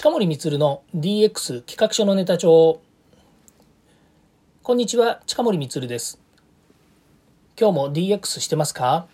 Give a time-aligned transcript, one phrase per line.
[0.00, 2.80] 近森光の DX 企画書のネタ帳。
[4.62, 6.20] こんにちは近森光です。
[7.58, 9.08] 今日も DX してますか？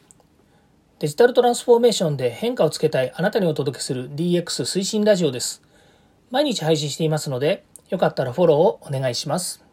[0.99, 5.63] デジタルトランスフォーメーションで変化をつけたいあなたにお届けする DX 推進ラジオです。
[6.31, 9.65] 毎日配信していますのでよかったらフォローをお願いします。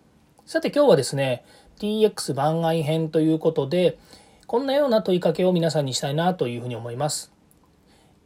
[0.45, 1.43] さて今日はですね
[1.79, 3.99] DX 番外編ということで
[4.47, 7.30] こんなような問いかけを皆さんにしたいなというふうに思います。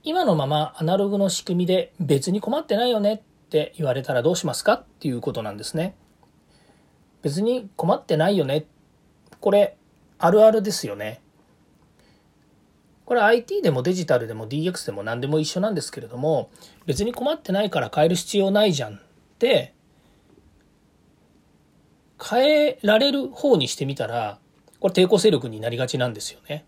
[0.08, 5.96] 今のままアナログの仕組みで別に困ってないよねって言われたらどうしますかっていうことなんですね。
[7.23, 8.68] 別に困ってないよね。
[9.40, 9.76] これ
[10.20, 11.22] あるあるですよね。
[13.05, 16.49] これ IT でもデジタルでも DX でも何でも一緒なんですけれども
[16.85, 18.99] 別に困ってないから変える必要ないじゃんっ
[19.40, 19.74] て
[22.24, 24.38] 変えられる方にしてみたら
[24.80, 26.63] これ抵抗勢力になりがちなんですよね。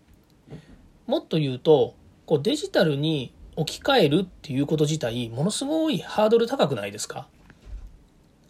[1.06, 1.94] もっと言うと
[2.28, 7.26] こうデジタルに置き換えるっていうこと自体ものすごいハードル高くないですか？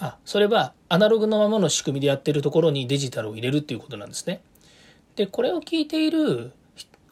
[0.00, 4.40] あそれはアナログのままの仕組みでやってるところにデジタルを入れるっていうことなんですね。
[5.14, 6.50] でこれを聞いている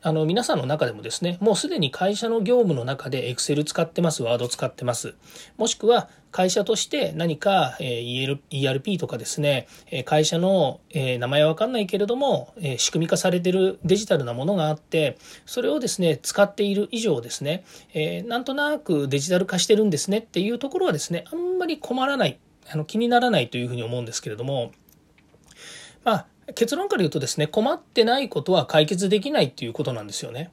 [0.02, 5.14] あの皆さんの中でもですね、もうすでに会社の業務の中で Excel 使ってます、Word 使ってます。
[5.56, 9.66] もしくは会社として何か ERP とかですね、
[10.05, 17.64] 会社の名前はわかんないけれども、仕組み化されてるデジタルなものがあって、それをですね、使っている以上ですね、
[18.27, 22.38] なんとなくデジタル化してるんですねっていうところはですね、あんまり困らない、
[22.70, 24.72] あの気にならないというふうに思うんですけれども、
[26.05, 30.50] まあ、結論から言うとですね困ってないことは解決できないっていうことなんですよね。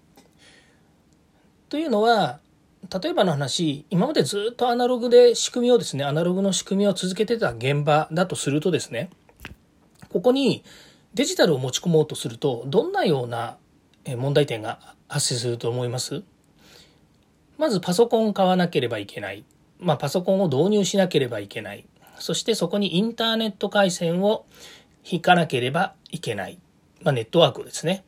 [1.70, 2.40] というのは
[3.02, 9.10] 例えばの話今までずっとアナログで仕組みをですねアナログの仕組みを続けてた現場だとするとですね
[10.10, 10.64] ここに
[11.14, 13.58] デジタルを持ち込もうとするとどんなような
[14.18, 16.24] 問題点が発生すると思います？
[17.58, 19.46] まずパソコンを買わなければいけない。
[19.80, 21.86] まあ、パソコンを導入しなければいけない。
[22.18, 24.46] そしてそこにインターネット回線を
[25.06, 26.60] 引かなければいけない。
[27.02, 28.04] まあ、ネットワークですね。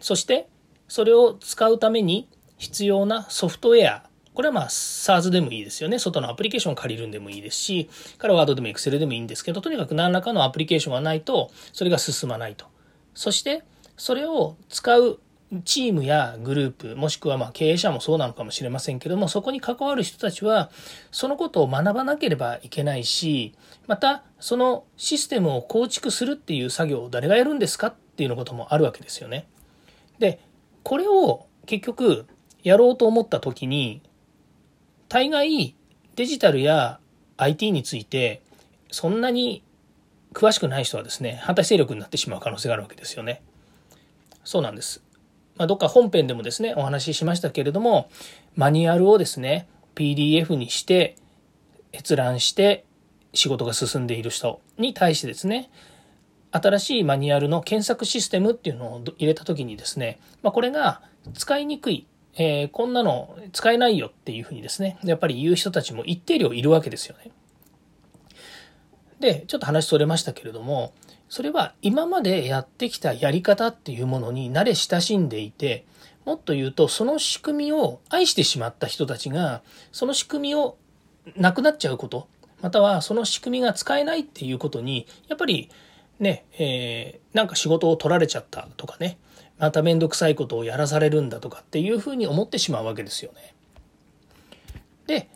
[0.00, 0.48] そして、
[0.88, 4.02] それを使うために必要なソフトウェア。
[4.34, 5.98] これはまあ SARS でもいいですよね。
[5.98, 12.66] 外のアプリケーションを借りるんでもいいですし、からワードでも Excel でもいいんですけど、とにかく何らかのアプリケーションがないと、それが進まないと。
[13.14, 13.62] そして、
[13.96, 15.20] それを使う
[15.60, 20.70] チームやグループ、もしくはま経営者もそうなのかもしれませんけども、そこに関わる人たちは、
[21.10, 23.54] そのことを学ばなければいけないし、
[23.86, 29.46] また、そのシステムを構築するっていう作業を誰がやるんですかっていうのこともあるわけですよね。
[30.18, 30.40] で、
[30.82, 32.26] これを結局
[32.62, 34.00] やろうと思った時に、
[35.08, 35.74] 大概
[36.16, 36.98] デジタルや
[37.36, 38.40] IT について、
[38.90, 39.62] そんなに
[40.32, 43.42] 詳しくない人はですね、反対勢力になってしまう可能性があるわけですよね。
[44.44, 45.02] そうなんです。
[45.62, 48.10] まあ、どっか本編でもですね、お話ししましたけれども、
[48.56, 51.14] マニュアルをですね、PDF にして
[51.92, 52.84] 閲覧して
[53.32, 55.70] 仕事が進んでいる人に対してですね、
[56.50, 61.00] 新しいマニュアルの検索システムっていうのを入れた時にですね、まあ、これが
[61.34, 67.30] 使いにくい、えー、こんなの使えないよっていうふうにですね、やっぱり言う人たちも一定量いるわけですよね。
[69.20, 70.92] で、ちょっと話それましたけれども、
[71.32, 75.86] それは今までやってきたやり方っていうものに慣れ親しんでいて、
[76.26, 79.62] もっと言うと、その仕組みを愛してしまった人たちが、
[79.92, 80.76] その仕組みを
[81.34, 82.28] なくなっちゃうこと、
[82.60, 85.70] またはその仕組みが使えないっていうことに、やっぱり
[86.20, 89.16] ね、えー、なんか仕事を取られちゃったとかね、
[89.58, 93.54] また面倒くさいことをやらされるんだとかっていうふうに思ってしまうわけですよね。
[95.06, 95.30] で、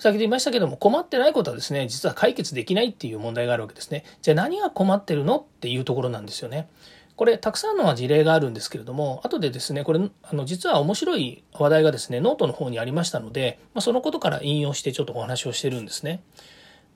[0.00, 4.04] 先ほど言いましたけども、困ってないことはですね、実は解決できないっていう問題があるわけですね。
[4.22, 6.68] じゃあ何が困ってるのっていうところなんですよね。
[7.16, 16.22] これ、たくさんの事例があるんですけれども、後でですね、これ、あの、実は面白い話題がですね、ノートの方にありましたので、まあ、そのことから引用してちょっとお話をしてるんですね。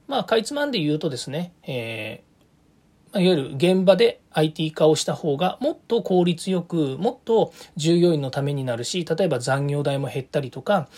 [0.09, 10.89] まあ、かいつまんで言うとですね、えー、いわゆる現場で IT 化をした方がもっと効率よく、もっと従業員のためになるし、例えば残業代も減ったりとか、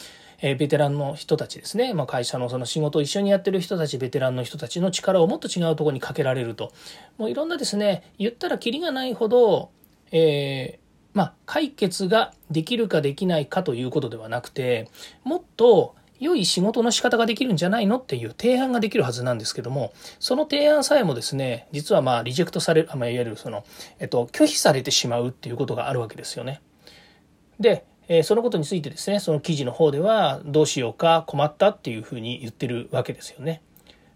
[0.40, 6.72] えー、ベテランの人たちですね、まあ、会社のその仕事を一緒にやってる人たち、ベテランの人たちの力をもっと違うところにかけられると。
[7.18, 9.70] もういろんなですね、言ったらキリがないほど、
[10.12, 10.86] えー、
[11.16, 14.90] まあ、解決ができるかできないかということではなくて、
[15.24, 23.64] もっと良い仕事の仕方ができるんじゃないのっていう提案ができるはずなんですけども、その提案さえもですね、実はまあリジェクトされる、まあ、いわゆるその、
[23.98, 26.60] えっと、拒否されてしまうっていうことがあるわけですよね。
[27.60, 27.84] で、
[28.22, 33.62] そのことについてですね、その記事の方ではどうしようか困ったっていうふうに言ってるわけですよね。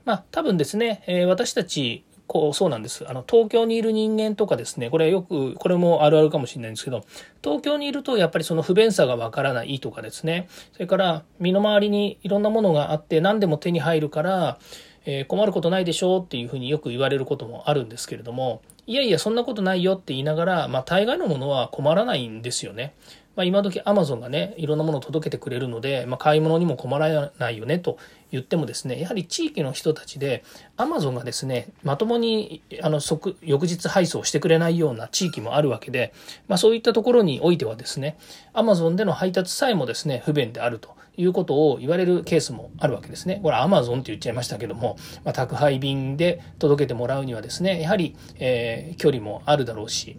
[0.05, 3.09] まあ多分ですね、私たちこう、そうなんです。
[3.09, 7.05] あの、東京にいる人間とかですね、これはよく、これもあるあるかもしれないんですけど、
[7.43, 14.61] 東京にいるとやっぱりその不便さがわからないとかですね、それから身の回りにいろんなものがあって何でも手に入るから、
[15.07, 22.95] えー、困ることないでしょうっていうふうによく言われることもあるんですけれども、いやいや、そんなことないよって言いながら、まあ、大概のものは困らないんですよね。
[23.37, 27.99] まあ、今時アマゾンがね、いろんなものを届けてくれるので、まあ、買い物にも困らないよねと
[28.33, 30.45] 言ってもですね、やはり地域の人たちで、
[30.77, 36.13] アマゾンがですね、まともにあの即翌日配送してくれないような地域もあるわけで、
[36.49, 38.19] まあ、そういったところにおいてはですね、
[38.53, 40.99] アマゾンでの配達さえもですね、不便であると。
[41.17, 43.41] いうことを言われるケースもあるわけですね。
[43.43, 50.17] これアマゾンって言っちゃいましたけども、まあ、宅配便で届けてもらうにはですね、やはり、えー、距離もあるだろうし、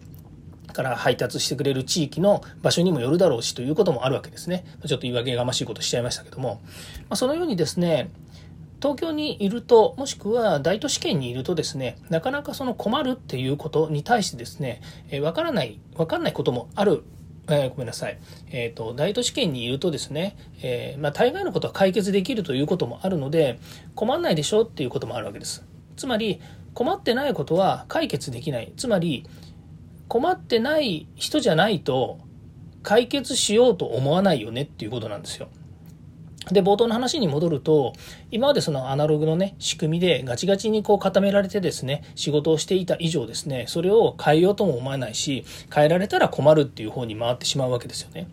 [0.72, 4.66] から配達してくれる地域の場所にもよるだろうしということもあるわけですね。
[4.86, 6.62] ちょっと言い訳がましいことしちゃいましたけども、
[7.02, 8.10] まあ、そのようにですね、
[8.82, 14.82] 東京にいると、もしくは大都市圏にいるとですね、なかなかその困るっていうことに対してですね、
[15.12, 17.04] えー、わからない、わかんないこともある
[17.48, 18.18] えー、ごめんなさい。
[18.52, 23.60] えっ、ー、と、大都市圏にいるとですね、えー、まあ、大概のことは解決できるということもあるので、
[23.96, 25.64] 困んないでしょっていうこともあるわけです。
[25.96, 26.40] つまり、
[26.74, 28.72] 困ってないことは解決できない。
[28.78, 29.26] つまり、
[30.12, 32.20] 困ってない人じゃないと
[32.84, 35.48] 解決しようと思わないよねっていうことなんですよ。
[36.52, 37.94] で、冒頭の話に戻ると、
[38.30, 48.28] 今までそのアナログのね、仕組みでガチガチにこう固められてですね、仕事をしていた以上ですね、それを変えようとも思わないし、変えられたら困るっていう方に回ってしまうわけですよね。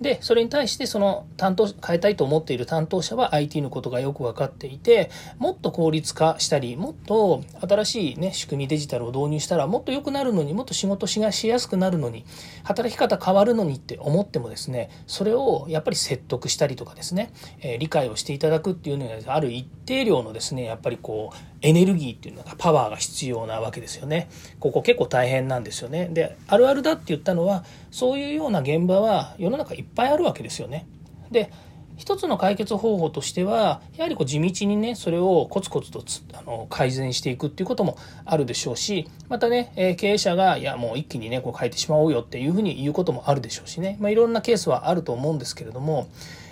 [0.00, 12.24] で、それに対してその担当、変えたいと思っている担当者は IT のことがよく分かっていて、もっと効率化したり、もっと新しいね、仕組みデジタルを導入したらもっと良くなるのに、もっと仕事しがしやすくなるのに、
[12.64, 24.28] 働き方変わるのにって思ってもですね、それをやっぱり説得したりとかですね、えー、理解をしていただくっていうのは、ある一定量のですね、やっぱりこう、エネルギーっていうのがパワーが必要なわけですよね。
[24.60, 26.08] ここ結構大変なんですよね。
[26.12, 27.64] で、あるあるだって言ったのは、
[27.94, 30.88] そういうような現場は世の中いっぱいあるわけですよね。
[31.30, 31.52] で、
[31.96, 36.02] 一つの解決方法としては、やはりこう地道にね、それをコツコツと
[36.36, 46.08] あの改善していくっていうこともあるでしょうし、またね、え経営者が、いや、もう一気にね、こう変えてしまおうよっていうふうに言うこともあるでしょうしね、まあ、いろんなケースはあると思うんですけれども、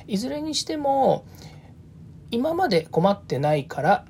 [0.07, 1.25] いずれにしても、
[2.31, 4.05] 今まで困ってないから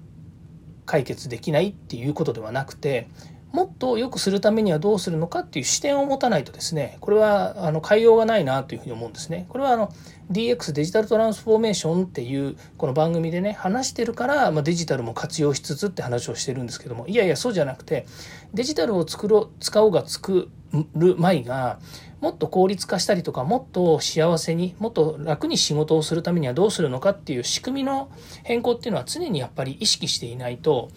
[0.85, 3.09] 解決できないっていうことではなくて
[3.53, 9.47] もっと良くするためにはどうするのかっていう視点を持たないとですねこれはあの変えようがないなというふうに思うんですね。
[9.49, 9.93] これはあの
[10.31, 18.07] DX デジタルトランスフォーメーションっていうこの番組でね話してるから、まあ、デジタルも活用しつつって話をしてるんですけどもいやいやそうじゃなくて
[18.55, 20.49] デジタルを作ろう使おうが作
[20.95, 21.79] る前が
[22.23, 28.11] もっと効率化したりとかもっと幸せにもっと楽に仕事をするためにはどうするのかっていう仕組みの
[28.45, 30.91] 変更っていうのは常にやっぱり意識していないと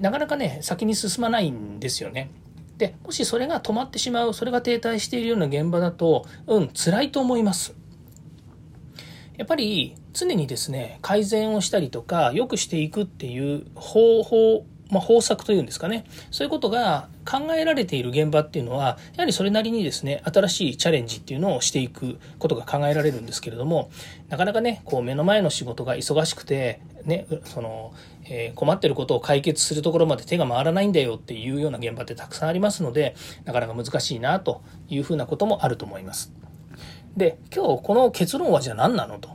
[0.00, 2.30] なかなかね先に進まないんですよね。
[2.78, 7.74] でもしそれが止まってしまうそれが停滞しているような現場だとうん辛いと思います。
[9.36, 16.04] やっぱり常にですね改善をしたりとか良くしていくっていう方法まあ、方策というんですかね。
[16.30, 23.90] そういうことが考えられている現場っていうのは、やはりそれなりにですね、新しいチャレンジっていうのをしていくことが考えられるんですけれども、
[24.28, 27.92] なかなかね、こう目の前の仕事が忙しくて、ね、その、
[28.24, 33.14] えー、困ってることを解決するところまで手が回らないんだよっていうような現場ってたくさんありますので、
[33.44, 36.32] なかなか難しいなというふうなこともあると思います。
[37.16, 39.30] で、今日この結論はじゃあ何なのと。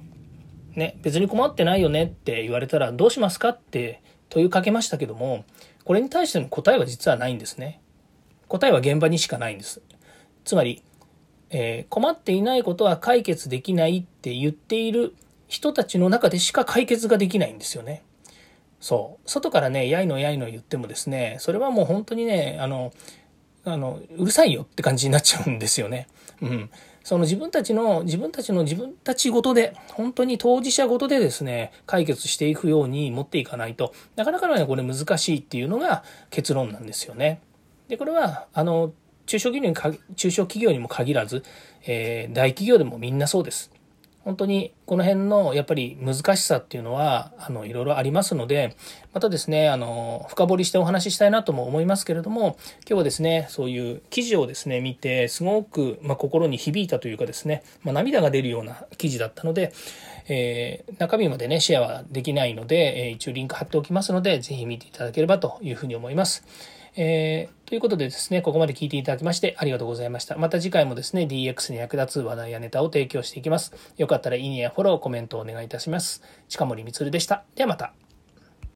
[0.75, 5.46] ね、別に困ってないよねって言われたらどうしますかって問いかけましたけども、
[5.84, 7.82] これに対しての答えは実はないんですね。
[8.48, 9.82] 答えは現場にしかないんです。
[10.46, 10.82] つまり、
[11.50, 15.15] えー、困っていないことは解決できないって言っている
[15.50, 18.03] 人たちの中でしか解決ができないんですよね。
[18.79, 19.29] そう。
[19.29, 22.94] 外からね、やいのやいの言ってもですね、それはもう本当にね、あの、
[23.65, 26.08] あの、うるさいよって感じになっちゃうんですよね。
[26.41, 26.70] うん。
[27.03, 37.41] その自分たちの、自分たちの自分たちごとで、本当に当事者ごとでですね、解決していくように持っていかないと、なかなかね、これ難しいっていうのが結論なんですよね。
[37.88, 38.94] で、これは、あの、
[39.25, 41.44] 中小企業にか中小企業にも限らず、
[41.86, 43.72] えー、大企業でもみんなそうです。
[44.22, 48.75] 本当にこの辺のやっぱり難しさっていうのはあのいろいろありますので
[49.13, 59.74] またですねあの深掘りしてお話ししたいなとも思いますけれども今日はですねそういう記事をですね見てすごく、ま、心に響いたというかですね、まあ、涙が出るような記事だったので、
[60.27, 66.43] えー、中身までねシェアはできないので、えー、一応リンク貼っておきますので是非見ていただければというふうに思います。
[66.96, 70.38] えー、ということでですね、ここまで聞いていただきましてありがとうございました。
[70.38, 73.74] また次回もですね、DX に役立つ話題やネタを提供していきます。
[73.98, 76.21] よかったらいいねやフォロー、コメントをお願いいたします。
[76.48, 77.43] 近森光でした。
[77.55, 77.93] ではまた。